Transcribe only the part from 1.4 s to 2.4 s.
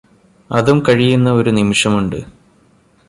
ഒരു നിമിഷമുണ്ട്